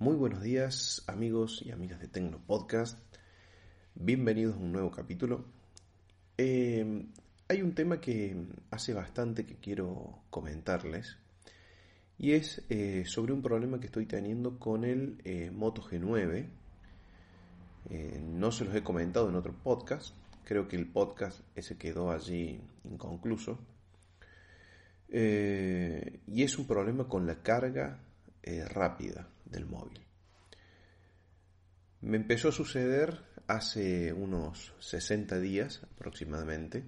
Muy 0.00 0.16
buenos 0.16 0.42
días 0.42 1.04
amigos 1.06 1.62
y 1.64 1.70
amigas 1.70 2.00
de 2.00 2.08
Tecno 2.08 2.40
Podcast. 2.44 2.98
Bienvenidos 3.94 4.56
a 4.56 4.58
un 4.58 4.72
nuevo 4.72 4.90
capítulo. 4.90 5.44
Eh, 6.36 7.06
hay 7.46 7.62
un 7.62 7.76
tema 7.76 8.00
que 8.00 8.36
hace 8.72 8.92
bastante 8.92 9.46
que 9.46 9.54
quiero 9.54 10.24
comentarles 10.30 11.16
y 12.18 12.32
es 12.32 12.64
eh, 12.70 13.04
sobre 13.06 13.32
un 13.32 13.40
problema 13.40 13.78
que 13.78 13.86
estoy 13.86 14.06
teniendo 14.06 14.58
con 14.58 14.82
el 14.82 15.20
eh, 15.24 15.52
Moto 15.52 15.80
G9. 15.80 16.48
no 18.20 18.50
se 18.50 18.64
los 18.64 18.74
he 18.74 18.82
comentado 18.82 19.28
en 19.28 19.36
otro 19.36 19.54
podcast. 19.54 20.12
Creo 20.44 20.66
que 20.66 20.74
el 20.74 20.90
podcast 20.90 21.40
ese 21.54 21.78
quedó 21.78 22.10
allí 22.10 22.60
inconcluso. 22.82 23.60
y 25.08 26.42
es 26.42 26.58
un 26.58 26.66
problema 26.66 27.06
con 27.06 27.28
la 27.28 27.42
carga 27.42 28.00
rápida 28.70 29.28
del 29.54 29.66
móvil. 29.66 30.00
Me 32.00 32.16
empezó 32.16 32.48
a 32.48 32.52
suceder 32.52 33.24
hace 33.46 34.12
unos 34.12 34.74
60 34.80 35.38
días 35.40 35.82
aproximadamente 35.94 36.84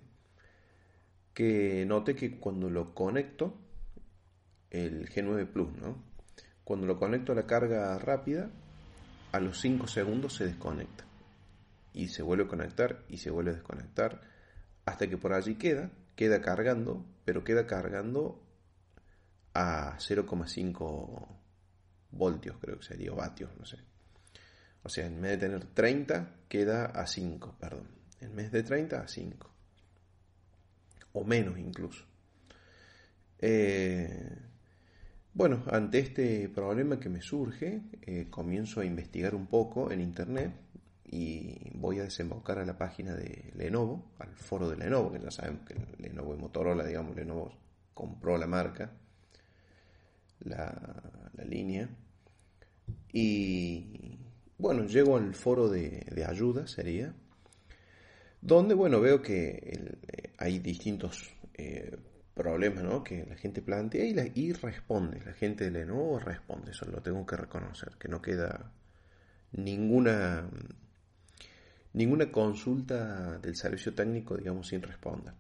que 1.33 1.85
noté 1.87 2.15
que 2.15 2.39
cuando 2.39 2.71
lo 2.71 2.95
conecto, 2.95 3.55
el 4.71 5.09
G9 5.09 5.47
Plus, 5.53 5.73
¿no? 5.77 6.03
Cuando 6.65 6.87
lo 6.87 6.99
conecto 6.99 7.33
a 7.33 7.35
la 7.35 7.47
carga 7.47 7.99
rápida, 7.99 8.51
a 9.33 9.41
los 9.41 9.61
5 9.61 9.87
segundos 9.87 10.35
se 10.35 10.47
desconecta. 10.47 11.05
Y 11.93 12.09
se 12.09 12.23
vuelve 12.23 12.45
a 12.45 12.49
conectar 12.49 13.05
y 13.09 13.19
se 13.19 13.31
vuelve 13.31 13.53
a 13.53 13.55
desconectar 13.55 14.21
hasta 14.85 15.09
que 15.09 15.19
por 15.19 15.33
allí 15.33 15.57
queda, 15.57 15.91
queda 16.15 16.41
cargando, 16.41 17.05
pero 17.25 17.45
queda 17.45 17.67
cargando 17.67 18.43
a 19.53 19.97
0,5 19.99 21.29
voltios, 22.17 22.57
creo 22.61 22.79
que 22.79 22.85
sería, 22.85 23.13
o 23.13 23.17
vatios, 23.17 23.51
no 23.59 23.65
sé. 23.65 23.79
O 24.83 24.89
sea, 24.89 25.07
en 25.07 25.21
vez 25.21 25.33
de 25.33 25.39
tener 25.49 25.65
30, 25.65 26.35
queda 26.49 26.87
a 26.87 27.07
5, 27.07 27.57
perdón. 27.59 27.89
En 28.21 28.37
vez 28.37 28.53
de 28.53 28.63
30, 28.63 29.01
a 29.01 29.09
5. 29.09 29.51
O 31.13 31.25
menos 31.25 31.59
incluso. 31.59 32.05
Eh, 33.39 34.39
bueno, 35.35 35.65
ante 35.71 35.99
este 35.99 36.49
problema 36.49 36.99
que 36.99 37.09
me 37.09 37.21
surge, 37.21 37.83
eh, 38.03 38.29
comienzo 38.31 38.81
a 38.81 38.85
investigar 38.85 39.35
un 39.35 39.49
poco 39.49 39.91
en 39.91 40.01
internet 40.01 40.53
y 41.05 41.71
voy 41.75 41.99
a 41.99 42.05
desembocar 42.05 42.59
a 42.59 42.65
la 42.65 42.79
página 42.79 43.15
de 43.15 43.53
Lenovo, 43.55 44.13
al 44.19 44.35
foro 44.35 44.71
de 44.71 44.77
Lenovo, 44.77 45.13
que 45.13 45.21
ya 45.21 45.31
sabemos 45.31 45.67
que 45.67 45.75
Lenovo 45.99 46.35
y 46.35 46.39
Motorola, 46.39 46.85
digamos, 46.87 47.15
Lenovo 47.15 47.53
compró 47.93 48.39
la 48.39 48.47
marca, 48.47 48.93
la, 50.41 51.03
la 51.35 51.45
línea, 51.45 51.89
y 53.19 54.19
bueno, 54.59 54.85
llego 54.85 55.17
al 55.17 55.35
foro 55.35 55.71
de, 55.71 56.23
ayuda, 56.29 56.67
sería, 56.67 57.15
donde, 58.43 58.75
bueno, 58.75 59.01
veo 59.01 59.23
que 59.23 59.97
eh, 60.07 60.33
hay 60.37 60.59
distintos 60.59 61.31
eh, 61.55 61.97
problemas, 62.35 62.85
¿no? 62.85 63.03
Que 63.03 63.25
la 63.25 63.37
gente 63.37 63.63
plantea 63.63 64.05
y, 64.05 64.33
y 64.35 64.53
responde. 64.53 65.19
La 65.25 65.33
gente 65.33 65.65
de 65.65 65.71
Lenovo 65.71 66.19
responde, 66.19 66.73
eso 66.73 66.85
lo 66.85 67.01
tengo 67.01 67.25
que 67.25 67.37
reconocer, 67.37 67.93
que 67.99 68.09
no 68.09 68.21
queda 68.21 68.71
ninguna 69.53 70.47
ninguna 71.95 72.31
consulta 72.31 73.39
del 73.39 73.57
servicio 73.57 73.95
técnico, 73.95 74.37
digamos, 74.37 74.69
sin 74.69 74.83
responder. 74.83 75.33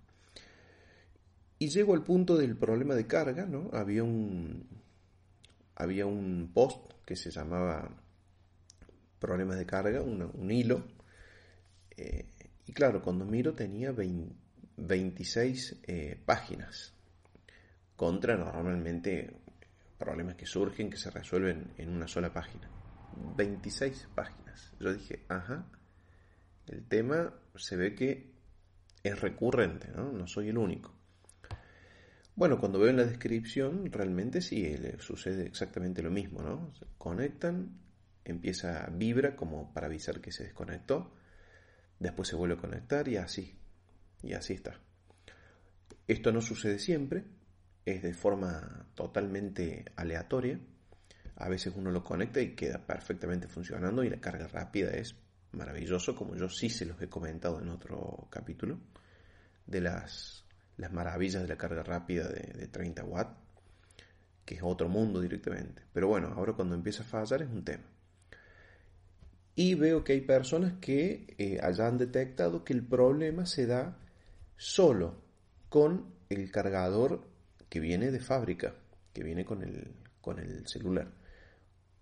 Y 1.59 1.69
llego 1.69 1.93
al 1.93 2.03
punto 2.03 2.39
del 2.39 2.57
problema 2.57 2.95
de 2.95 3.07
carga, 3.07 3.45
¿no? 3.45 3.69
Había 3.75 4.03
un, 4.03 4.67
había 5.77 6.07
un 6.07 6.51
post 6.53 6.93
que 7.05 7.17
se 7.17 7.31
llamaba 7.31 7.89
problemas 9.19 9.59
de 9.59 9.67
carga, 9.67 10.03
un 10.03 10.51
hilo. 10.51 10.85
Eh, 11.97 12.27
y 12.67 12.73
claro, 12.73 13.01
cuando 13.03 13.25
miro 13.25 13.55
tenía 13.55 13.93
26 14.77 15.83
eh, 15.85 16.21
páginas 16.25 16.93
contra 17.95 18.37
normalmente 18.37 19.33
problemas 19.99 20.37
que 20.37 20.47
surgen, 20.47 20.91
que 20.91 20.99
se 20.99 21.11
resuelven 21.11 21.73
en 21.79 21.91
una 21.91 22.09
sola 22.09 22.33
página. 22.33 22.69
26 23.37 24.09
páginas. 24.15 24.73
Yo 24.79 24.93
dije, 24.93 25.25
ajá, 25.29 25.67
el 26.67 26.85
tema 26.85 27.33
se 27.55 27.77
ve 27.77 27.95
que 27.95 28.31
es 29.03 29.21
recurrente, 29.21 29.89
¿no? 29.89 30.13
No 30.13 30.27
soy 30.27 30.49
el 30.49 30.59
único. 30.59 30.96
Bueno, 32.37 32.59
cuando 32.61 32.79
veo 32.79 32.91
en 32.91 32.99
la 32.99 33.05
descripción, 33.05 33.91
realmente 33.91 34.43
sí, 34.43 34.77
sucede 34.99 35.47
exactamente 35.47 36.03
lo 36.03 36.11
mismo, 36.11 36.43
¿no? 36.43 36.71
Se 36.75 36.85
conectan, 36.99 37.81
empieza, 38.27 38.87
vibra 38.93 39.35
como 39.35 39.73
para 39.73 39.87
avisar 39.87 40.21
que 40.21 40.33
se 40.33 40.45
desconectó, 40.45 41.15
después 41.99 42.29
se 42.29 42.37
vuelve 42.37 42.57
a 42.57 42.59
conectar 42.59 43.09
y 43.09 43.17
así, 43.17 43.59
y 44.23 44.35
así 44.35 44.53
está. 44.53 44.79
Esto 46.07 46.31
no 46.31 46.43
sucede 46.43 46.79
siempre, 46.79 47.25
es 47.87 48.03
de 48.03 48.13
forma 48.13 48.87
totalmente 48.95 49.87
aleatoria. 49.97 50.61
A 51.37 51.49
veces 51.49 51.73
uno 51.75 51.91
lo 51.91 52.05
conecta 52.05 52.43
y 52.43 52.55
queda 52.55 52.85
perfectamente 52.85 53.49
funcionando 53.49 54.05
y 54.05 54.11
la 54.11 54.21
carga 54.21 54.47
rápida 54.47 54.91
es 54.91 55.17
maravilloso, 55.53 56.15
como 56.15 56.37
yo 56.37 56.51
sí 56.51 56.69
se 56.69 56.85
los 56.85 57.01
he 57.01 57.09
comentado 57.09 57.63
en 57.63 57.71
otro 57.71 58.29
capítulo, 58.31 58.79
de 59.67 59.81
las 59.81 60.46
las 60.77 60.93
maravillas 60.93 61.43
de 61.43 61.49
la 61.49 61.57
carga 61.57 61.83
rápida 61.83 62.29
de, 62.29 62.69
30 62.69 63.05
watts, 63.05 63.37
que 64.45 64.57
es 64.57 64.63
otro 64.63 64.89
mundo 64.89 65.21
directamente. 65.21 65.83
Pero 65.93 66.09
bueno, 66.09 66.33
ahora 66.37 66.53
cuando 66.53 66.75
empieza 66.75 67.03
a 67.03 67.07
fallar 67.07 67.43
es 67.43 67.49
un 67.49 67.65
tema. 67.65 67.85
Y 69.55 69.75
veo 69.75 70.05
que 70.05 70.13
hay 70.13 70.21
personas 70.21 70.75
que 70.81 71.35
eh, 71.39 71.59
hayan 71.63 71.97
detectado 71.97 72.63
que 72.63 72.75
el 72.75 72.87
problema 72.87 73.47
se 73.47 73.67
da 73.67 73.97
solo 74.57 75.23
con 75.69 76.15
el 76.29 76.51
cargador 76.51 77.27
que 77.71 77.81
viene 77.81 78.11
de 78.11 78.21
fábrica, 78.21 78.75
que 79.15 79.23
viene 79.23 79.45
con 79.45 79.63
el, 79.63 79.95
con 80.21 80.39
el 80.39 80.67
celular. 80.67 81.11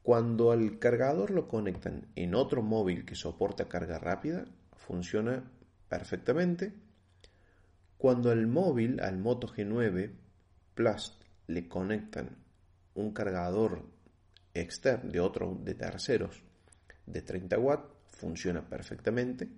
Cuando 0.03 0.51
al 0.51 0.79
cargador 0.79 1.31
lo 1.31 1.49
conectan 1.49 2.09
en 2.17 2.35
otro 2.35 2.61
móvil 2.61 3.05
que 3.07 3.15
soporta 3.15 3.69
carga 3.69 3.99
rápida, 3.99 4.45
funciona 4.77 5.51
perfectamente 5.89 6.75
cuando 7.99 8.31
al 8.31 8.47
móvil, 8.47 9.01
al 9.01 9.19
Moto 9.19 9.49
G9 9.49 10.11
Plus, 10.75 11.19
le 11.47 11.69
conectan 11.69 12.37
un 12.95 13.13
cargador 13.13 13.87
externo 14.53 15.11
de 15.11 15.21
otro 15.21 15.59
de 15.63 15.75
terceros 15.75 16.43
de 17.07 17.23
30 17.23 17.59
watts, 17.59 17.89
funciona 18.09 18.69
perfectamente. 18.69 19.49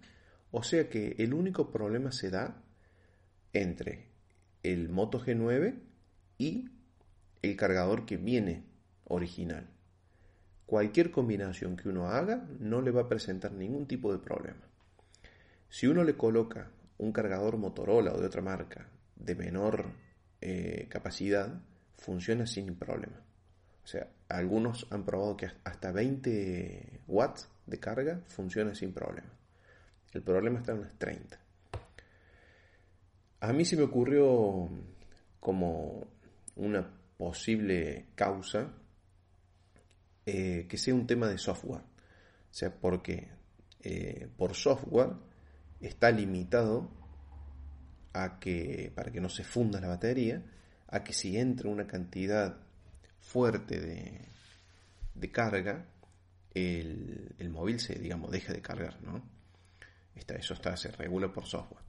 O 0.51 0.63
sea 0.63 0.89
que 0.89 1.17
el 1.19 1.35
único 1.35 1.71
problema 1.71 2.13
se 2.13 2.31
da 2.31 2.63
entre 3.53 4.09
el 4.63 4.89
Moto 4.89 5.21
G9 5.21 5.75
y 6.39 6.71
el 7.43 7.57
cargador 7.57 8.07
que 8.07 8.17
viene 8.17 8.65
original. 9.05 9.69
Cualquier 10.67 11.11
combinación 11.11 11.77
que 11.77 11.89
uno 11.89 12.09
haga 12.09 12.49
no 12.59 12.81
le 12.83 12.91
va 12.91 13.03
a 13.03 13.09
presentar 13.09 13.53
ningún 13.53 13.87
tipo 13.87 14.13
de 14.13 14.19
problema. 14.19 14.63
Si 15.69 15.87
uno 15.87 16.03
le 16.03 16.17
coloca 16.17 16.71
un 16.99 17.13
cargador 17.13 17.57
Motorola 17.57 18.13
o 18.13 18.21
de 18.21 18.27
otra 18.27 18.43
marca 18.43 18.89
de 19.17 19.35
menor 19.35 19.87
eh, 20.41 20.87
capacidad 20.89 21.61
funciona 21.97 22.47
sin 22.47 22.77
problema. 22.77 23.21
O 23.83 23.87
sea, 23.87 24.09
algunos 24.29 24.87
han 24.91 25.05
probado 25.05 25.37
que 25.37 25.49
hasta 25.65 25.93
20 25.93 27.03
watts 27.07 27.49
de 27.67 27.79
carga 27.79 28.21
funciona 28.27 28.75
sin 28.75 28.93
problema. 28.93 29.33
El 30.13 30.23
problema 30.23 30.59
está 30.59 30.73
en 30.73 30.81
las 30.83 30.99
30. 30.99 31.39
A 33.41 33.53
mí 33.53 33.65
se 33.65 33.77
me 33.77 33.83
ocurrió 33.83 34.69
como 35.41 36.07
una 36.57 36.91
posible 37.17 38.09
causa 38.15 38.73
eh, 40.25 40.67
que 40.69 40.79
sea 40.79 40.95
un 40.95 41.07
tema 41.07 41.29
de 41.29 41.39
software. 41.39 41.83
O 41.83 42.55
sea, 42.59 42.75
porque 42.75 43.29
eh, 43.81 44.29
por 44.37 44.55
software 44.55 45.11
está 45.81 46.11
limitado 46.11 46.91
a 48.13 48.39
que, 48.39 48.93
para 48.95 49.11
que 49.13 49.21
no 49.21 49.29
se 49.29 49.45
funda 49.45 49.81
la 49.81 49.89
batería, 49.89 50.43
a 50.89 51.05
que 51.05 51.13
si 51.13 51.37
entra 51.37 51.69
una 51.69 51.87
cantidad 51.87 52.59
fuerte 53.21 53.81
de, 53.81 54.21
de 55.15 55.31
carga, 55.31 55.87
el, 56.55 57.35
el, 57.39 57.51
móvil 57.51 57.81
se, 57.81 57.97
digamos, 57.97 58.31
deja 58.31 58.53
de 58.53 58.63
cargar, 58.63 59.03
¿no? 59.03 59.23
Está, 60.15 60.35
eso 60.35 60.55
está, 60.55 60.77
se 60.77 60.91
regula 60.91 61.33
por 61.33 61.45
software. 61.45 61.85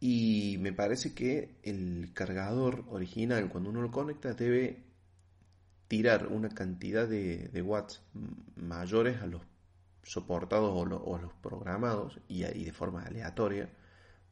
Y 0.00 0.56
me 0.60 0.72
parece 0.72 1.14
que 1.14 1.56
el 1.62 2.10
cargador 2.12 2.84
original, 2.88 3.48
cuando 3.48 3.70
uno 3.70 3.80
lo 3.80 3.90
conecta, 3.90 4.34
debe 4.34 4.84
tirar 5.88 6.26
una 6.26 6.48
cantidad 6.48 7.08
de, 7.08 7.62
watts 7.62 8.02
mayores 8.56 9.20
a 9.22 9.26
los 9.26 9.42
soportados 10.06 10.70
o, 10.72 11.16
a 11.16 11.20
los 11.20 11.32
programados 11.34 12.18
y, 12.28 12.42
de 12.42 12.72
forma 12.72 13.02
aleatoria, 13.02 13.68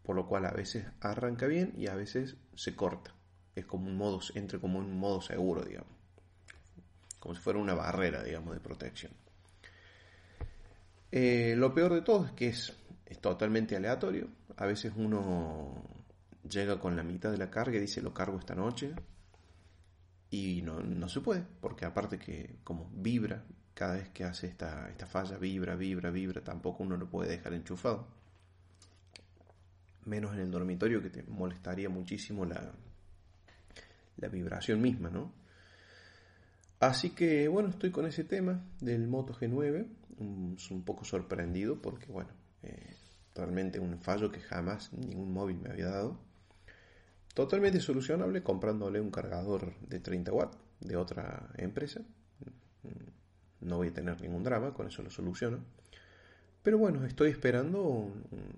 por 0.02 0.16
lo 0.16 0.26
cual 0.26 0.46
a 0.46 0.52
veces 0.52 0.86
arranca 1.00 1.46
bien 1.46 1.74
y 1.76 1.88
a 1.88 1.94
veces 1.94 2.36
se 2.54 2.76
corta. 2.76 3.14
Es 3.54 3.66
como 3.66 3.86
un 3.86 3.96
modo, 3.96 4.20
entre 4.34 4.60
como 4.60 4.78
un 4.78 4.98
modo 4.98 5.20
seguro, 5.20 5.62
digamos. 5.64 5.92
Como 7.18 7.34
si 7.34 7.40
fuera 7.40 7.58
una 7.58 7.74
barrera, 7.74 8.22
digamos, 8.22 8.54
de 8.54 8.60
protección. 8.60 9.12
Eh, 11.10 11.54
lo 11.56 11.72
peor 11.74 11.94
de 11.94 12.02
todo 12.02 12.26
es 12.26 12.32
que 12.32 12.48
es, 12.48 12.72
es 13.06 13.20
totalmente 13.20 13.76
aleatorio. 13.76 14.28
A 14.56 14.66
veces 14.66 14.92
uno 14.96 15.82
llega 16.48 16.78
con 16.78 16.96
la 16.96 17.02
mitad 17.02 17.30
de 17.30 17.38
la 17.38 17.50
carga 17.50 17.76
y 17.76 17.80
dice 17.80 18.02
lo 18.02 18.12
cargo 18.12 18.38
esta 18.38 18.54
noche 18.54 18.94
y 20.30 20.62
no, 20.62 21.08
se 21.08 21.20
puede, 21.20 21.44
porque 21.60 21.84
aparte 21.84 22.18
que 22.18 22.56
como 22.64 22.90
vibra, 22.92 23.44
cada 23.74 23.94
vez 23.94 24.08
que 24.10 24.24
hace 24.24 24.46
esta, 24.46 24.88
esta 24.88 25.06
falla, 25.06 25.36
vibra, 25.36 25.74
vibra, 25.74 26.10
vibra, 26.10 26.42
tampoco 26.42 26.82
uno 26.82 26.96
lo 26.96 27.08
puede 27.08 27.30
dejar 27.30 27.52
enchufado. 27.54 28.06
Menos 30.04 30.34
en 30.34 30.40
el 30.40 30.50
dormitorio 30.50 31.02
que 31.02 31.10
te 31.10 31.22
molestaría 31.24 31.88
muchísimo 31.88 32.44
la, 32.44 32.72
la 34.16 34.28
vibración 34.28 34.80
misma, 34.80 35.10
¿no? 35.10 35.32
Así 36.80 37.10
que 37.10 37.48
bueno, 37.48 37.70
estoy 37.70 37.90
con 37.90 38.06
ese 38.06 38.24
tema 38.24 38.62
del 38.80 39.08
Moto 39.08 39.34
G9, 39.34 39.86
un, 40.18 40.56
un 40.70 40.84
poco 40.84 41.04
sorprendido 41.04 41.80
porque 41.80 42.06
bueno, 42.06 42.30
eh, 42.62 42.94
realmente 43.34 43.80
un 43.80 43.98
fallo 44.00 44.30
que 44.30 44.40
jamás 44.40 44.92
ningún 44.92 45.32
móvil 45.32 45.58
me 45.58 45.70
había 45.70 45.86
dado 45.86 46.18
Totalmente 47.34 47.80
solucionable 47.80 48.44
comprándole 48.44 49.00
un 49.00 49.10
cargador 49.10 49.76
de 49.80 49.98
30 49.98 50.32
watts 50.32 50.56
de 50.78 50.96
otra 50.96 51.50
empresa. 51.56 52.00
No 53.64 53.78
voy 53.78 53.88
a 53.88 53.92
tener 53.94 54.20
ningún 54.20 54.44
drama, 54.44 54.72
con 54.72 54.86
eso 54.86 55.02
lo 55.02 55.10
soluciono. 55.10 55.64
Pero 56.62 56.78
bueno, 56.78 57.04
estoy 57.04 57.30
esperando 57.30 58.10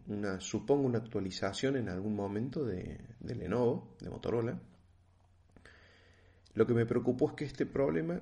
una, 0.06 0.40
supongo 0.40 0.86
una 0.86 0.98
actualización 0.98 1.76
en 1.76 1.88
algún 1.88 2.14
momento 2.14 2.64
de, 2.64 3.00
de 3.18 3.34
Lenovo, 3.34 3.96
de 4.00 4.10
Motorola. 4.10 4.60
Lo 6.54 6.66
que 6.66 6.74
me 6.74 6.86
preocupó 6.86 7.30
es 7.30 7.34
que 7.34 7.44
este 7.44 7.66
problema 7.66 8.20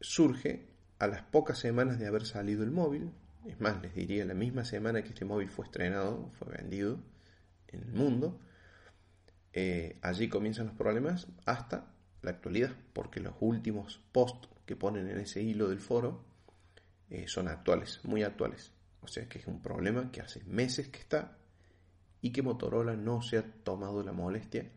surge 0.00 0.66
a 0.98 1.06
las 1.06 1.22
pocas 1.22 1.58
semanas 1.58 1.98
de 1.98 2.06
haber 2.06 2.26
salido 2.26 2.62
el 2.62 2.70
móvil. 2.70 3.10
Es 3.46 3.60
más, 3.60 3.80
les 3.80 3.94
diría, 3.94 4.24
la 4.24 4.34
misma 4.34 4.64
semana 4.64 5.02
que 5.02 5.08
este 5.08 5.24
móvil 5.24 5.48
fue 5.48 5.64
estrenado, 5.64 6.30
fue 6.34 6.52
vendido 6.56 6.98
en 7.68 7.82
el 7.82 7.92
mundo. 7.92 8.38
Eh, 9.52 9.98
allí 10.02 10.28
comienzan 10.28 10.66
los 10.66 10.76
problemas 10.76 11.28
hasta 11.44 11.86
la 12.22 12.32
actualidad, 12.32 12.72
porque 12.92 13.20
los 13.20 13.34
últimos 13.40 14.00
posts 14.12 14.48
que 14.66 14.76
ponen 14.76 15.08
en 15.08 15.20
ese 15.20 15.42
hilo 15.42 15.68
del 15.68 15.80
foro 15.80 16.24
eh, 17.08 17.26
son 17.28 17.48
actuales, 17.48 18.00
muy 18.04 18.22
actuales. 18.22 18.72
O 19.00 19.08
sea 19.08 19.28
que 19.28 19.38
es 19.38 19.46
un 19.46 19.62
problema 19.62 20.10
que 20.10 20.20
hace 20.20 20.42
meses 20.44 20.88
que 20.88 20.98
está 20.98 21.38
y 22.20 22.32
que 22.32 22.42
Motorola 22.42 22.96
no 22.96 23.22
se 23.22 23.38
ha 23.38 23.42
tomado 23.42 24.02
la 24.02 24.12
molestia 24.12 24.70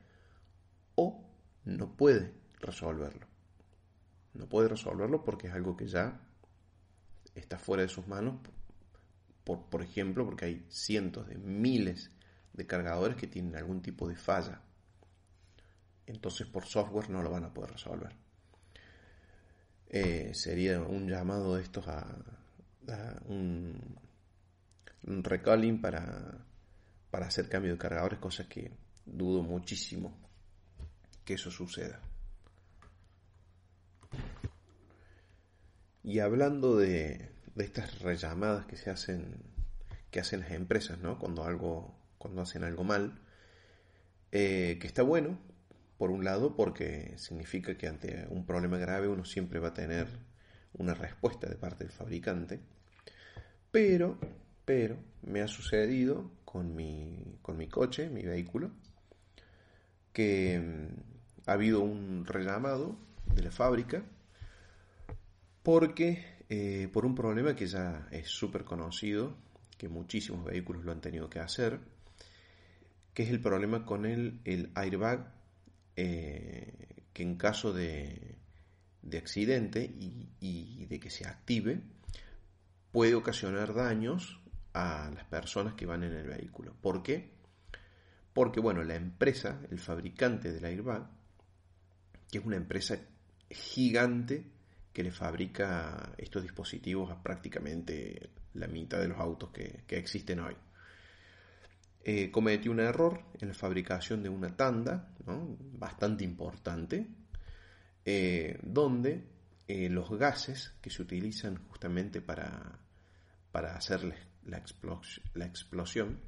o 0.95 1.25
no 1.65 1.97
puede 1.97 2.33
resolverlo. 2.59 3.27
No 4.33 4.47
puede 4.47 4.69
resolverlo 4.69 5.23
porque 5.23 5.47
es 5.47 5.53
algo 5.53 5.75
que 5.75 5.87
ya 5.87 6.21
está 7.33 7.57
fuera 7.57 7.83
de 7.83 7.89
sus 7.89 8.07
manos. 8.07 8.35
Por, 9.43 9.65
por 9.65 9.81
ejemplo, 9.81 10.25
porque 10.25 10.45
hay 10.45 10.65
cientos 10.69 11.27
de 11.27 11.35
miles 11.35 12.11
de 12.53 12.67
cargadores 12.67 13.17
que 13.17 13.27
tienen 13.27 13.55
algún 13.55 13.81
tipo 13.81 14.07
de 14.07 14.15
falla 14.15 14.61
entonces 16.09 16.47
por 16.47 16.65
software 16.65 17.09
no 17.11 17.21
lo 17.21 17.29
van 17.29 17.43
a 17.43 17.53
poder 17.53 17.71
resolver. 17.71 18.15
Eh, 19.89 20.31
sería 20.33 20.81
un 20.81 21.07
llamado 21.07 21.55
de 21.55 21.63
estos 21.63 21.87
a, 21.87 22.05
un, 23.25 23.97
recalling 25.03 25.81
para, 25.81 26.45
para 27.09 27.27
hacer 27.27 27.49
cambio 27.49 27.71
de 27.71 27.77
cargadores, 27.77 28.19
cosa 28.19 28.47
que 28.47 28.71
dudo 29.05 29.41
muchísimo 29.41 30.15
que 31.25 31.35
eso 31.35 31.51
suceda. 31.51 31.99
Y 36.03 36.19
hablando 36.19 36.77
de, 36.77 37.29
de 37.55 37.63
estas 37.63 37.99
rellamadas 37.99 38.65
que 38.65 38.77
se 38.77 38.89
hacen, 38.89 39.43
que 40.11 40.19
hacen 40.19 40.39
las 40.41 40.51
empresas, 40.51 40.99
¿no? 40.99 41.19
Cuando 41.19 41.43
algo, 41.43 41.93
cuando 42.17 42.41
hacen 42.41 42.63
algo 42.63 42.83
mal, 42.83 43.19
eh, 44.31 44.77
que 44.79 44.87
está 44.87 45.03
bueno, 45.03 45.37
por 45.99 46.11
un 46.11 46.23
lado, 46.23 46.55
porque 46.55 47.13
significa 47.17 47.77
que 47.77 47.85
ante 47.85 48.25
un 48.29 48.45
problema 48.45 48.77
grave 48.77 49.09
uno 49.09 49.25
siempre 49.25 49.59
va 49.59 49.67
a 49.67 49.73
tener 49.73 50.07
una 50.75 50.93
respuesta 50.93 51.49
de 51.49 51.57
parte 51.57 51.83
del 51.83 51.91
fabricante. 51.91 52.61
Pero, 53.69 54.17
pero, 54.63 54.95
me 55.23 55.41
ha 55.41 55.47
sucedido 55.49 56.31
con 56.45 56.73
mi, 56.73 57.37
con 57.41 57.57
mi 57.57 57.67
coche, 57.67 58.09
mi 58.09 58.23
vehículo, 58.23 58.71
que 60.13 60.57
mm, 60.57 61.49
ha 61.49 61.51
habido 61.51 61.81
un 61.81 62.25
rellamado 62.25 62.97
de 63.35 63.43
la 63.43 63.51
fábrica 63.51 64.01
porque 65.63 66.23
eh, 66.47 66.89
por 66.93 67.05
un 67.05 67.13
problema 67.13 67.57
que 67.57 67.67
ya 67.67 68.07
es 68.11 68.29
súper 68.29 68.63
conocido, 68.63 69.35
que 69.77 69.89
muchísimos 69.89 70.45
vehículos 70.45 70.85
lo 70.85 70.93
han 70.93 71.01
tenido 71.01 71.29
que 71.29 71.39
hacer, 71.39 71.81
que 73.13 73.23
es 73.23 73.29
el 73.31 73.41
problema 73.41 73.85
con 73.85 74.05
el, 74.05 74.39
el 74.45 74.71
airbag 74.75 75.38
eh, 76.01 76.71
que 77.11 77.23
en 77.23 77.35
caso 77.35 77.73
de, 77.73 78.37
accidente 79.17 79.83
y, 79.83 80.85
de 80.85 80.97
que 80.97 81.09
se 81.09 81.27
active, 81.27 81.81
puede 82.93 83.15
ocasionar 83.15 83.73
daños 83.73 84.39
a 84.73 85.11
las 85.13 85.25
personas 85.25 85.73
que 85.73 85.85
van 85.85 86.03
en 86.03 86.13
el 86.13 86.27
vehículo. 86.27 86.73
¿Por 86.79 87.03
qué? 87.03 87.33
Porque, 88.31 88.61
bueno, 88.61 88.81
la 88.85 88.95
empresa, 88.95 89.59
el 89.69 89.79
fabricante 89.79 90.53
del 90.53 90.63
airbag, 90.63 91.09
que 92.31 92.37
es 92.37 92.45
una 92.45 92.55
empresa 92.55 92.97
gigante 93.49 94.45
que 94.93 95.03
le 95.03 95.11
fabrica 95.11 96.13
estos 96.17 96.43
dispositivos 96.43 97.11
a 97.11 97.21
prácticamente 97.21 98.29
la 98.53 98.67
mitad 98.67 98.99
de 98.99 99.09
los 99.09 99.19
autos 99.19 99.49
que 99.51 99.83
existen 99.89 100.39
hoy. 100.39 100.55
Eh, 102.01 102.31
cometió 102.31 102.71
un 102.71 102.79
error 102.79 103.25
en 103.41 103.49
la 103.49 103.53
fabricación 103.53 104.23
de 104.23 104.29
una 104.29 104.55
tanda 104.55 105.13
bastante 105.25 106.23
importante, 106.23 107.07
eh, 108.05 108.57
donde 108.63 109.27
eh, 109.67 109.89
los 109.89 110.09
gases 110.17 110.73
que 110.81 110.89
se 110.89 111.01
utilizan 111.01 111.57
justamente 111.67 112.21
para, 112.21 112.79
para 113.51 113.75
hacer 113.75 114.03
la, 114.45 114.57
explosión 115.45 116.21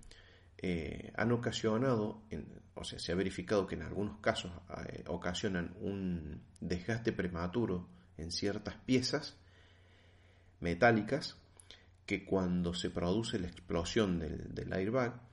han 1.15 1.31
ocasionado, 1.31 2.21
o 2.75 2.83
sea, 2.83 2.99
se 2.99 3.11
ha 3.11 3.15
verificado 3.15 3.65
que 3.65 3.73
en 3.73 3.81
algunos 3.81 4.19
casos 4.19 4.51
ocasionan 5.07 5.73
un 5.79 6.43
desgaste 6.59 7.13
prematuro 7.13 7.89
en 8.17 8.31
ciertas 8.31 8.75
piezas 8.75 9.37
metálicas 10.59 11.37
que 12.05 12.25
cuando 12.25 12.75
se 12.75 12.91
produce 12.91 13.39
la 13.39 13.47
explosión 13.47 14.19
del, 14.19 14.53
del 14.53 14.71
airbag 14.71 15.30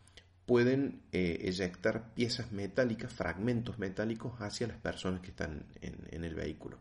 pueden 0.49 1.03
eh, 1.13 1.41
eyectar 1.43 2.15
piezas 2.15 2.53
metálicas, 2.53 3.13
fragmentos 3.13 3.79
metálicos 3.79 4.33
hacia 4.41 4.67
las 4.67 4.79
personas 4.79 5.21
que 5.21 5.29
están 5.29 5.67
en, 5.83 6.25
el 6.25 6.35
vehículo, 6.35 6.79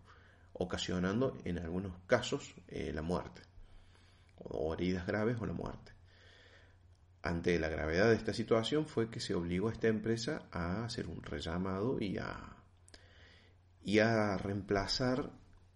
ocasionando 0.54 1.38
en 1.44 1.60
algunos 1.60 1.92
casos 2.08 2.56
eh, 2.70 2.94
la 2.96 3.02
muerte, 3.02 3.42
o 4.38 4.74
heridas 4.74 5.06
graves 5.06 5.36
o 5.42 5.46
la 5.46 5.52
muerte. 5.52 5.92
Ante 7.22 7.60
la 7.60 7.68
gravedad 7.68 8.08
de 8.08 8.16
esta 8.16 8.34
situación 8.34 8.86
fue 8.86 9.10
que 9.10 9.20
se 9.20 9.36
obligó 9.36 9.68
a 9.68 9.74
esta 9.74 9.90
empresa 9.90 10.48
a 10.50 10.86
hacer 10.86 11.06
un 11.08 11.22
rellamado 11.22 12.00
y 12.00 12.18
a, 12.20 12.56
y 13.84 14.00
a 14.00 14.38
reemplazar 14.38 15.30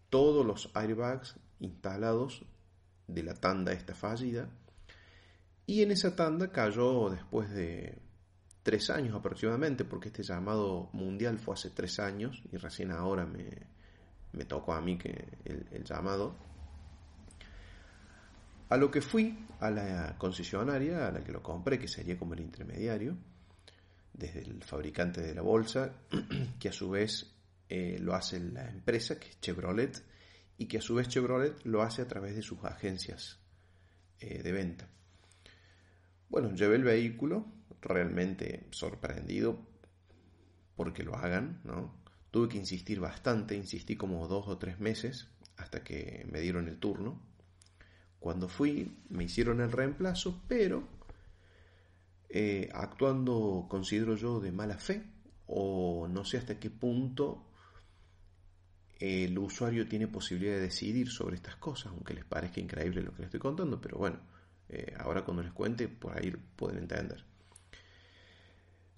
todos 0.09 0.45
los 0.45 0.71
airbags 0.75 1.35
instalados 1.59 2.45
de 3.07 3.23
la 3.23 3.33
tanda 3.33 3.73
esta 3.73 3.95
fallida 3.95 4.49
y 5.71 5.83
en 5.83 5.91
esa 5.91 6.13
tanda 6.17 6.51
cayó 6.51 7.09
después 7.09 7.49
de 7.49 7.97
tres 8.61 8.89
años 8.89 9.15
aproximadamente, 9.15 9.85
porque 9.85 10.09
este 10.09 10.21
llamado 10.21 10.89
mundial 10.91 11.39
fue 11.39 11.53
hace 11.53 11.69
tres 11.69 11.97
años 11.97 12.43
y 12.51 12.57
recién 12.57 12.91
ahora 12.91 13.25
me, 13.25 14.43
tocó 14.43 14.73
a 14.73 14.81
mí 14.81 14.97
que 14.97 15.29
el, 15.45 15.85
llamado. 15.85 16.35
A 18.67 18.75
lo 18.75 18.91
que 18.91 18.99
fui 18.99 19.45
a 19.61 19.71
la 19.71 20.17
concesionaria 20.17 21.07
a 21.07 21.11
la 21.13 21.23
que 21.23 21.31
lo 21.31 21.41
compré, 21.41 21.79
que 21.79 21.87
sería 21.87 22.19
como 22.19 22.33
el 22.33 22.41
intermediario, 22.41 23.15
desde 24.11 24.41
el 24.41 24.61
fabricante 24.65 25.21
de 25.21 25.33
la 25.33 25.41
bolsa, 25.41 25.93
que 26.59 26.67
a 26.67 26.73
su 26.73 26.89
vez 26.89 27.33
eh, 27.69 27.97
lo 27.97 28.13
hace 28.13 28.41
la 28.41 28.67
empresa, 28.67 29.17
que 29.17 29.29
es 29.29 29.39
Chevrolet, 29.39 30.03
y 30.57 30.65
que 30.65 30.79
a 30.79 30.81
su 30.81 30.95
vez 30.95 31.07
Chevrolet 31.07 31.63
lo 31.63 31.81
hace 31.81 32.01
a 32.01 32.09
través 32.09 32.35
de 32.35 32.41
sus 32.41 32.61
agencias 32.65 33.39
eh, 34.19 34.43
de 34.43 34.51
venta. 34.51 34.89
Bueno, 36.31 36.55
llevé 36.55 36.77
el 36.77 36.85
vehículo, 36.85 37.45
realmente 37.81 38.65
sorprendido 38.71 39.59
porque 40.77 41.03
lo 41.03 41.17
hagan, 41.17 41.59
¿no? 41.65 41.93
Tuve 42.31 42.47
que 42.47 42.57
insistir 42.57 43.01
bastante, 43.01 43.53
insistí 43.53 43.97
como 43.97 44.29
dos 44.29 44.47
o 44.47 44.57
tres 44.57 44.79
meses 44.79 45.27
hasta 45.57 45.83
que 45.83 46.25
me 46.31 46.39
dieron 46.39 46.69
el 46.69 46.77
turno. 46.77 47.21
Cuando 48.21 48.47
fui, 48.47 48.97
me 49.09 49.25
hicieron 49.25 49.59
el 49.59 49.73
reemplazo, 49.73 50.41
pero 50.47 50.87
eh, 52.29 52.69
actuando, 52.73 53.65
considero 53.69 54.15
yo, 54.15 54.39
de 54.39 54.53
mala 54.53 54.77
fe, 54.77 55.03
o 55.47 56.07
no 56.07 56.23
sé 56.23 56.37
hasta 56.37 56.61
qué 56.61 56.69
punto 56.69 57.45
el 58.99 59.37
usuario 59.37 59.85
tiene 59.89 60.07
posibilidad 60.07 60.53
de 60.53 60.61
decidir 60.61 61.09
sobre 61.09 61.35
estas 61.35 61.57
cosas, 61.57 61.91
aunque 61.91 62.13
les 62.13 62.23
parezca 62.23 62.61
increíble 62.61 63.01
lo 63.01 63.11
que 63.11 63.17
les 63.17 63.25
estoy 63.25 63.41
contando, 63.41 63.81
pero 63.81 63.97
bueno, 63.97 64.30
eh, 64.73 64.93
ahora 64.97 65.25
cuando 65.25 65.43
les 65.43 65.51
cuente, 65.51 65.89
por 65.89 66.17
ahí 66.17 66.31
pueden 66.55 66.77
entender. 66.77 67.25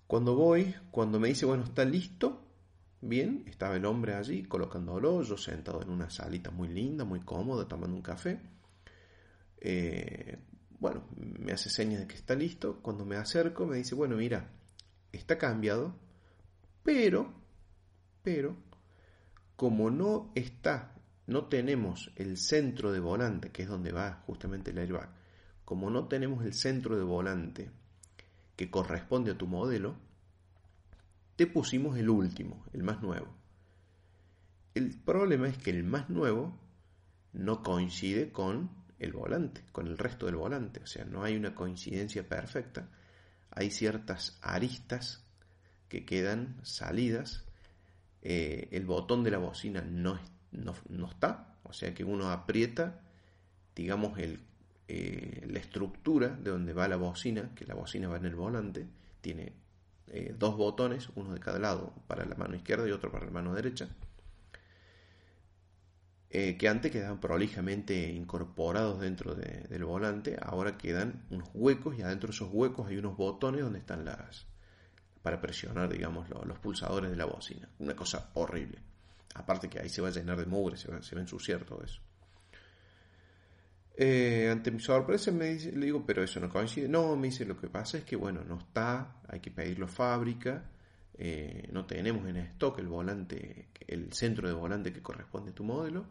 Cuando 0.06 0.36
voy, 0.36 0.76
cuando 0.92 1.20
me 1.20 1.30
dice, 1.30 1.48
bueno, 1.48 1.64
está 1.64 1.84
listo, 1.84 2.46
bien, 3.02 3.44
estaba 3.48 3.76
el 3.76 3.86
hombre 3.86 4.14
allí 4.14 4.44
colocándolo, 4.44 5.24
yo 5.24 5.36
sentado 5.36 5.82
en 5.82 5.90
una 5.90 6.12
salita 6.12 6.52
muy 6.52 6.68
linda, 6.68 7.06
muy 7.06 7.22
cómoda, 7.22 7.68
tomando 7.68 7.96
un 7.96 8.04
café. 8.04 8.40
Eh, 9.62 10.38
bueno, 10.80 11.06
me 11.16 11.54
hace 11.54 11.72
señas 11.72 12.02
de 12.02 12.08
que 12.08 12.16
está 12.16 12.36
listo. 12.36 12.80
Cuando 12.84 13.04
me 13.04 13.16
acerco, 13.16 13.66
me 13.66 13.78
dice, 13.78 13.96
bueno, 13.96 14.18
mira, 14.18 14.52
está 15.12 15.40
cambiado, 15.40 15.96
pero, 16.84 17.34
pero, 18.22 18.56
como 19.56 19.90
no 19.90 20.32
está, 20.36 20.94
no 21.26 21.46
tenemos 21.46 22.12
el 22.16 22.38
centro 22.38 22.92
de 22.92 23.00
volante, 23.00 23.52
que 23.52 23.64
es 23.64 23.70
donde 23.70 23.92
va 23.92 24.22
justamente 24.28 24.70
el 24.70 24.78
airbag, 24.78 25.23
como 25.66 25.90
no 25.90 26.08
tenemos 26.08 26.46
el 26.46 26.54
centro 26.54 26.98
de 26.98 27.04
volante 27.04 27.72
que 28.56 28.70
corresponde 28.70 29.32
a 29.32 29.38
tu 29.38 29.48
modelo, 29.48 29.96
te 31.36 31.48
pusimos 31.48 31.98
el 31.98 32.10
último, 32.10 32.64
el 32.74 32.84
más 32.84 33.02
nuevo. 33.02 33.28
El 34.76 35.00
problema 35.00 35.48
es 35.48 35.58
que 35.58 35.72
el 35.72 35.84
más 35.84 36.10
nuevo 36.10 36.58
no 37.34 37.64
coincide 37.64 38.32
con 38.32 38.70
el 39.00 39.12
volante, 39.14 39.64
con 39.72 39.88
el 39.88 39.98
resto 39.98 40.26
del 40.28 40.36
volante, 40.36 40.80
o 40.82 40.88
sea, 40.88 41.06
no 41.06 41.24
hay 41.24 41.36
una 41.36 41.54
coincidencia 41.54 42.28
perfecta, 42.28 42.90
hay 43.52 43.70
ciertas 43.70 44.38
aristas 44.42 45.24
que 45.90 46.06
quedan 46.06 46.58
salidas, 46.64 47.44
eh, 48.22 48.70
el 48.72 48.86
botón 48.86 49.24
de 49.24 49.32
la 49.32 49.38
bocina 49.38 49.82
no, 49.82 50.20
no, 50.52 51.10
está, 51.10 51.58
o 51.64 51.74
sea 51.74 51.94
que 51.94 52.04
uno 52.04 52.30
aprieta, 52.30 53.02
digamos, 53.76 54.18
el, 54.20 54.40
eh, 54.96 55.48
la 55.50 55.58
estructura 55.58 56.28
de 56.28 56.52
donde 56.52 56.72
va 56.72 56.88
la 56.88 56.98
bocina, 56.98 57.50
que 57.56 57.66
la 57.66 57.74
bocina 57.74 58.08
va 58.08 58.18
en 58.18 58.26
el 58.26 58.36
volante, 58.36 58.86
tiene 59.22 59.54
eh, 60.08 60.36
dos 60.38 60.56
botones, 60.56 61.10
uno 61.16 61.34
de 61.34 61.40
cada 61.40 61.58
lado, 61.58 61.96
para 62.06 62.26
la 62.26 62.36
mano 62.36 62.56
izquierda 62.56 62.88
y 62.88 62.92
otro 62.92 63.12
para 63.12 63.26
la 63.26 63.32
mano 63.32 63.56
derecha, 63.56 63.88
eh, 66.30 66.58
que 66.58 66.70
antes 66.70 66.92
quedaban 66.92 67.20
prolijamente 67.20 68.12
incorporados 68.12 69.00
dentro 69.00 69.34
del 69.34 69.84
volante, 69.84 70.38
ahora 70.40 70.78
quedan 70.78 71.26
unos 71.32 71.50
huecos 71.56 71.98
y 71.98 72.04
adentro 72.04 72.28
de 72.28 72.36
esos 72.36 72.50
huecos 72.52 72.88
hay 72.88 72.98
unos 72.98 73.18
botones 73.18 73.62
donde 73.62 73.80
están 73.80 74.06
las 74.06 74.46
para 75.24 75.42
presionar, 75.42 75.90
digamos, 75.90 76.30
los, 76.30 76.60
pulsadores 76.60 77.10
de 77.10 77.18
la 77.18 77.26
bocina. 77.26 77.68
Una 77.80 77.96
cosa 77.96 78.30
horrible. 78.36 78.78
Aparte 79.34 79.70
que 79.70 79.80
ahí 79.80 79.90
se 79.90 80.02
va 80.02 80.10
a 80.10 80.12
llenar 80.12 80.38
de 80.38 80.46
mugre, 80.46 80.78
se 80.78 80.92
va, 80.92 81.02
se 81.02 81.16
va 81.16 81.22
a 81.22 81.24
ensuciar 81.24 81.64
todo 81.64 81.82
eso. 81.84 82.02
Eh, 83.96 84.50
ante 84.52 84.72
mi 84.72 84.80
sorpresa 84.80 85.32
me 85.32 85.54
dice, 85.54 85.72
le 85.72 85.86
digo, 85.86 86.04
pero 86.06 86.24
eso 86.24 86.40
no 86.40 86.50
coincide. 86.50 86.88
No, 86.88 87.16
me 87.16 87.28
dice, 87.28 87.46
lo 87.46 87.60
que 87.60 87.68
pasa 87.68 88.00
es 88.00 88.04
que, 88.04 88.16
bueno, 88.16 88.44
no 88.44 88.58
está, 88.58 89.22
hay 89.28 89.40
que 89.40 89.52
pedirlo 89.52 89.88
fábrica, 89.88 90.66
eh, 91.16 91.68
no 91.72 91.86
tenemos 91.86 92.28
en 92.28 92.38
stock 92.38 92.80
el 92.80 92.88
volante, 92.88 93.70
el 93.88 94.12
centro 94.14 94.48
de 94.48 94.54
volante 94.54 94.92
que 94.92 95.02
corresponde 95.02 95.52
a 95.52 95.56
tu 95.56 95.64
modelo. 95.64 96.06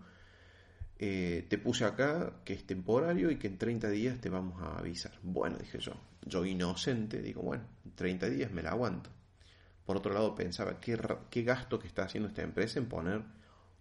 Eh, 0.98 1.46
te 1.48 1.58
puse 1.58 1.84
acá 1.84 2.42
que 2.44 2.52
es 2.52 2.64
temporario 2.64 3.30
y 3.30 3.36
que 3.36 3.48
en 3.48 3.58
30 3.58 3.90
días 3.90 4.20
te 4.20 4.28
vamos 4.28 4.62
a 4.62 4.78
avisar. 4.78 5.12
Bueno, 5.22 5.58
dije 5.58 5.78
yo, 5.80 5.94
yo 6.24 6.44
inocente, 6.44 7.20
digo, 7.20 7.42
bueno, 7.42 7.64
30 7.96 8.30
días 8.30 8.52
me 8.52 8.62
la 8.62 8.70
aguanto. 8.70 9.10
Por 9.84 9.96
otro 9.96 10.14
lado, 10.14 10.34
pensaba, 10.36 10.78
¿qué, 10.78 10.96
qué 11.28 11.42
gasto 11.42 11.80
que 11.80 11.88
está 11.88 12.04
haciendo 12.04 12.28
esta 12.28 12.42
empresa 12.42 12.78
en 12.78 12.86
poner 12.86 13.22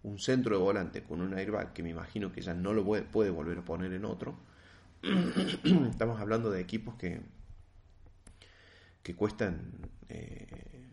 un 0.04 0.18
centro 0.18 0.56
de 0.56 0.62
volante 0.62 1.02
con 1.02 1.20
un 1.20 1.34
airbag 1.34 1.72
que 1.72 1.82
me 1.82 1.90
imagino 1.90 2.32
que 2.32 2.40
ya 2.40 2.54
no 2.54 2.72
lo 2.72 2.84
puede, 2.84 3.30
volver 3.30 3.58
a 3.58 3.64
poner 3.64 3.92
en 3.92 4.04
otro. 4.04 4.36
Estamos 5.90 6.20
hablando 6.20 6.50
de 6.50 6.60
equipos 6.60 6.96
que, 6.96 7.20
que 9.02 9.14
cuestan, 9.14 9.72
eh, 10.08 10.90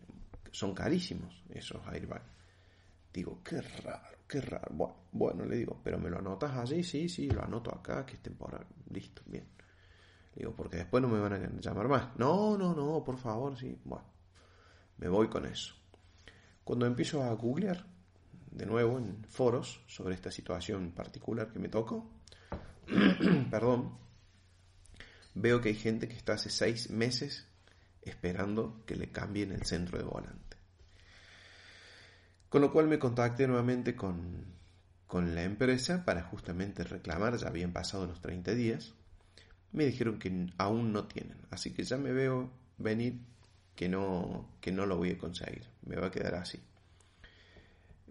son 0.52 0.74
carísimos 0.74 1.42
esos 1.50 1.84
airbags. 1.86 2.24
Digo, 3.12 3.40
qué 3.42 3.60
raro, 3.60 4.18
qué 4.28 4.40
raro. 4.40 4.94
Bueno, 5.10 5.44
le 5.44 5.56
digo, 5.56 5.80
pero 5.82 5.98
me 5.98 6.08
lo 6.08 6.18
anotas 6.18 6.56
allí, 6.56 6.84
sí, 6.84 7.08
sí, 7.08 7.28
lo 7.28 7.42
anoto 7.42 7.74
acá, 7.74 8.06
que 8.06 8.14
es 8.14 8.22
temporal. 8.22 8.64
Listo, 8.90 9.22
bien. 9.26 9.46
digo, 10.36 10.54
porque 10.54 10.76
después 10.76 11.02
no 11.02 11.08
me 11.08 11.18
van 11.18 11.32
a 11.32 11.60
llamar 11.60 11.88
más. 11.88 12.16
No, 12.16 12.56
no, 12.56 12.72
no, 12.72 13.02
por 13.02 13.18
favor, 13.18 13.56
sí. 13.58 13.76
Bueno, 13.84 14.04
me 14.98 15.08
voy 15.08 15.28
con 15.28 15.44
eso. 15.46 15.74
Cuando 16.62 16.86
empiezo 16.86 17.24
a 17.24 17.32
googlear, 17.32 17.84
de 18.50 18.66
nuevo 18.66 18.98
en 18.98 19.24
foros 19.24 19.80
sobre 19.86 20.14
esta 20.14 20.30
situación 20.30 20.92
particular 20.92 21.52
que 21.52 21.58
me 21.58 21.68
tocó. 21.68 22.10
Perdón. 23.50 23.98
Veo 25.34 25.60
que 25.60 25.68
hay 25.68 25.76
gente 25.76 26.08
que 26.08 26.16
está 26.16 26.34
hace 26.34 26.50
seis 26.50 26.90
meses 26.90 27.46
esperando 28.02 28.82
que 28.84 28.96
le 28.96 29.10
cambien 29.10 29.52
el 29.52 29.64
centro 29.64 29.98
de 29.98 30.04
volante. 30.04 30.56
Con 32.48 32.62
lo 32.62 32.72
cual 32.72 32.88
me 32.88 32.98
contacté 32.98 33.46
nuevamente 33.46 33.94
con, 33.94 34.44
con 35.06 35.36
la 35.36 35.44
empresa 35.44 36.04
para 36.04 36.24
justamente 36.24 36.82
reclamar, 36.82 37.36
ya 37.36 37.46
habían 37.46 37.72
pasado 37.72 38.06
los 38.06 38.20
30 38.20 38.54
días. 38.54 38.94
Me 39.70 39.86
dijeron 39.86 40.18
que 40.18 40.48
aún 40.58 40.92
no 40.92 41.06
tienen, 41.06 41.38
así 41.50 41.72
que 41.72 41.84
ya 41.84 41.96
me 41.96 42.10
veo 42.10 42.50
venir 42.76 43.20
que 43.76 43.88
no, 43.88 44.50
que 44.60 44.72
no 44.72 44.84
lo 44.84 44.96
voy 44.96 45.12
a 45.12 45.18
conseguir, 45.18 45.64
me 45.86 45.94
va 45.94 46.08
a 46.08 46.10
quedar 46.10 46.34
así 46.34 46.60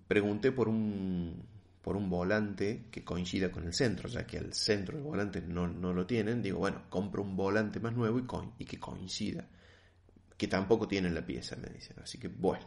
pregunté 0.09 0.51
por 0.51 0.67
un, 0.67 1.45
por 1.83 1.95
un 1.95 2.09
volante 2.09 2.87
que 2.89 3.03
coincida 3.03 3.51
con 3.51 3.65
el 3.65 3.75
centro, 3.75 4.09
ya 4.09 4.25
que 4.25 4.39
al 4.39 4.53
centro 4.53 4.97
el 4.97 5.03
volante 5.03 5.39
no, 5.39 5.67
lo 5.67 6.07
tienen, 6.07 6.41
digo, 6.41 6.57
bueno, 6.57 6.81
compro 6.89 7.21
un 7.21 7.37
volante 7.37 7.79
más 7.79 7.93
nuevo 7.93 8.17
y, 8.17 8.25
y 8.57 8.65
que 8.65 8.79
coincida, 8.79 9.47
que 10.35 10.47
tampoco 10.47 10.87
tienen 10.87 11.13
la 11.13 11.23
pieza, 11.23 11.57
me 11.57 11.69
dicen. 11.69 11.97
Así 12.01 12.17
que, 12.17 12.27
bueno, 12.27 12.65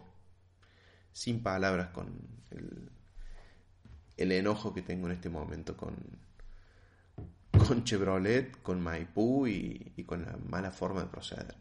sin 1.12 1.42
palabras 1.42 1.88
con 1.88 2.16
el, 2.52 2.88
el 4.16 4.30
enojo 4.30 4.72
que 4.72 4.82
tengo 4.82 5.08
en 5.08 5.14
este 5.14 5.28
momento 5.28 5.76
con, 5.76 5.96
con 7.66 7.82
Chevrolet, 7.82 8.62
con 8.62 8.80
Maipú 8.80 9.48
y, 9.48 9.92
y 9.96 10.04
con 10.04 10.24
la 10.24 10.36
mala 10.48 10.70
forma 10.70 11.00
de 11.00 11.08
proceder. 11.08 11.56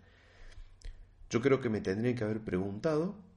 Yo 1.27 1.41
creo 1.41 1.59
que 1.59 1.69
me 1.69 1.81
tendría 1.81 2.13
que 2.13 2.23
haber 2.23 2.41
preguntado 2.41 3.30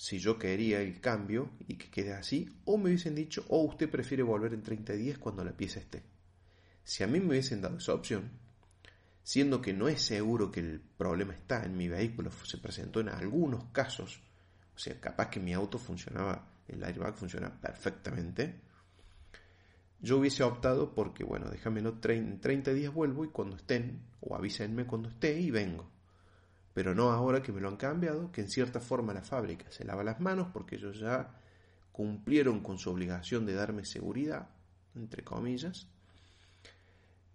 si 0.00 0.18
yo 0.18 0.38
quería 0.38 0.80
el 0.80 0.98
cambio 0.98 1.50
y 1.68 1.76
que 1.76 1.90
quede 1.90 2.14
así, 2.14 2.48
o 2.64 2.78
me 2.78 2.84
hubiesen 2.84 3.14
dicho, 3.14 3.44
o 3.48 3.64
usted 3.64 3.90
prefiere 3.90 4.22
volver 4.22 4.54
en 4.54 4.62
30 4.62 4.94
días 4.94 5.18
cuando 5.18 5.44
la 5.44 5.54
pieza 5.54 5.78
esté. 5.78 6.02
Si 6.82 7.04
a 7.04 7.06
mí 7.06 7.20
me 7.20 7.28
hubiesen 7.28 7.60
dado 7.60 7.76
esa 7.76 7.92
opción, 7.92 8.30
siendo 9.22 9.60
que 9.60 9.74
no 9.74 9.88
es 9.88 10.00
seguro 10.00 10.50
que 10.50 10.60
el 10.60 10.80
problema 10.80 11.34
está 11.34 11.66
en 11.66 11.76
mi 11.76 11.86
vehículo, 11.86 12.30
se 12.30 12.56
presentó 12.56 13.00
en 13.00 13.10
algunos 13.10 13.64
casos, 13.72 14.22
o 14.74 14.78
sea, 14.78 14.98
capaz 14.98 15.28
que 15.28 15.38
mi 15.38 15.52
auto 15.52 15.78
funcionaba, 15.78 16.48
el 16.66 16.82
airbag 16.82 17.14
funciona 17.14 17.60
perfectamente, 17.60 18.58
yo 20.00 20.16
hubiese 20.16 20.42
optado 20.44 20.94
porque, 20.94 21.24
bueno, 21.24 21.50
déjamelo 21.50 21.98
en 22.04 22.40
30 22.40 22.72
días 22.72 22.94
vuelvo 22.94 23.26
y 23.26 23.28
cuando 23.28 23.56
estén, 23.56 24.00
o 24.22 24.34
avísenme 24.34 24.86
cuando 24.86 25.10
esté 25.10 25.38
y 25.38 25.50
vengo 25.50 25.99
pero 26.72 26.94
no 26.94 27.10
ahora 27.10 27.42
que 27.42 27.52
me 27.52 27.60
lo 27.60 27.68
han 27.68 27.76
cambiado, 27.76 28.30
que 28.30 28.42
en 28.42 28.48
cierta 28.48 28.80
forma 28.80 29.12
la 29.12 29.22
fábrica 29.22 29.70
se 29.70 29.84
lava 29.84 30.04
las 30.04 30.20
manos 30.20 30.48
porque 30.52 30.76
ellos 30.76 30.98
ya 30.98 31.30
cumplieron 31.92 32.60
con 32.60 32.78
su 32.78 32.90
obligación 32.90 33.44
de 33.44 33.54
darme 33.54 33.84
seguridad, 33.84 34.48
entre 34.94 35.24
comillas. 35.24 35.88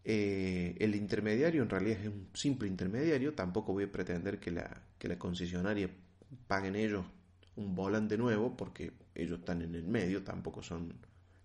Eh, 0.04 0.76
el 0.80 0.96
intermediario 0.96 1.64
en 1.64 1.70
realidad 1.70 2.00
es 2.00 2.08
un 2.08 2.30
simple 2.34 2.68
intermediario, 2.68 3.34
tampoco 3.34 3.74
voy 3.74 3.86
a 3.86 3.92
pretender 3.92 4.40
que 4.40 4.52
la, 4.52 4.84
que 4.98 5.08
la 5.08 5.18
concesionaria 5.18 5.90
paguen 6.48 6.76
ellos 6.76 7.06
un 7.56 7.74
volante 7.74 8.18
nuevo 8.18 8.56
porque 8.56 8.94
ellos 9.14 9.40
están 9.40 9.62
en 9.62 9.76
el 9.76 9.88
medio, 9.88 10.24
tampoco 10.24 10.62
son 10.62 10.94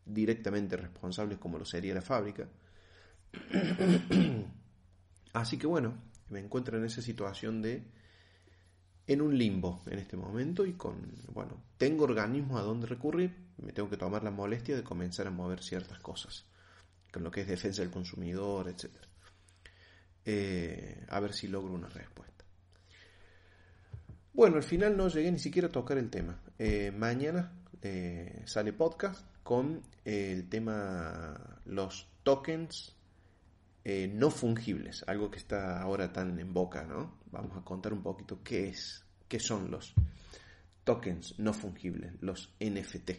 directamente 0.05 0.77
responsables 0.77 1.39
como 1.39 1.59
lo 1.59 1.65
sería 1.65 1.95
la 1.95 2.03
fábrica. 2.03 2.49
Así 5.33 5.57
que 5.57 5.67
bueno, 5.67 5.95
me 6.31 6.41
encuentro 6.41 6.79
en 6.79 6.85
esa 6.85 7.03
situación 7.03 7.63
de 7.63 7.85
en 9.07 9.21
un 9.21 9.37
limbo 9.37 9.83
en 9.87 9.99
este 9.99 10.17
momento 10.17 10.65
y 10.65 10.75
con, 10.75 11.13
bueno, 11.33 11.61
tengo 11.77 12.05
organismos 12.05 12.61
a 12.61 12.65
donde 12.65 12.87
recurrir, 12.87 13.37
me 13.59 13.73
tengo 13.73 13.91
que 13.91 13.97
tomar 13.97 14.23
la 14.23 14.31
molestia 14.31 14.77
de 14.77 14.85
comenzar 14.85 15.27
a 15.27 15.31
mover 15.31 15.63
ciertas 15.63 15.99
cosas, 15.99 16.47
con 17.13 17.25
lo 17.25 17.31
que 17.31 17.41
es 17.41 17.49
defensa 17.49 17.83
del 17.83 17.91
consumidor, 17.91 18.69
etc. 18.69 18.91
Eh, 20.25 21.05
a 21.09 21.19
ver 21.19 21.33
si 21.33 21.49
logro 21.49 21.75
una 21.75 21.89
respuesta. 21.89 22.45
Bueno, 24.33 24.57
al 24.57 24.63
final 24.63 24.97
no 24.97 25.09
llegué 25.09 25.33
ni 25.33 25.41
siquiera 25.41 25.67
a 25.67 25.73
tocar 25.73 25.99
el 25.99 26.09
tema. 26.09 26.41
Eh, 26.57 26.93
mañana 26.93 27.53
eh, 27.83 28.43
sale 28.47 28.73
podcast 28.73 29.27
con 29.43 29.83
el 30.05 30.49
tema 30.49 31.59
los 31.65 32.07
tokens 32.23 32.95
no 34.13 34.31
fungibles, 34.31 35.05
algo 35.07 35.31
que 35.31 35.39
está 35.39 35.81
ahora 35.81 36.13
tan 36.13 36.39
en 36.39 36.53
boca, 36.53 36.85
¿no? 36.85 37.19
Vamos 37.31 37.57
a 37.57 37.65
contar 37.65 37.93
un 37.93 38.03
poquito 38.03 38.43
qué 38.43 38.69
es, 38.69 39.05
qué 39.29 39.39
son 39.39 39.71
los 39.71 39.95
tokens 40.85 41.39
no 41.39 41.53
fungibles, 41.53 42.13
los 42.21 42.55
NFT. 42.61 43.11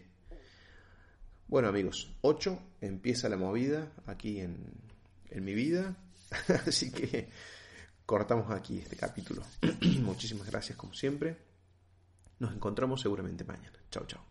Bueno 1.47 1.67
amigos, 1.67 2.15
8 2.21 2.59
empieza 2.81 3.29
la 3.29 3.37
movida 3.37 3.91
aquí 4.05 4.39
en, 4.39 4.57
en 5.29 5.43
mi 5.43 5.53
vida, 5.53 5.95
así 6.67 6.91
que 6.91 7.29
cortamos 8.05 8.51
aquí 8.51 8.79
este 8.79 8.95
capítulo. 8.95 9.43
Muchísimas 10.01 10.47
gracias 10.47 10.77
como 10.77 10.93
siempre. 10.93 11.37
Nos 12.39 12.53
encontramos 12.53 13.01
seguramente 13.01 13.43
mañana. 13.43 13.77
Chao, 13.89 14.05
chao. 14.05 14.30